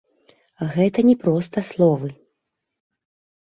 [0.77, 2.09] Гэта не проста словы.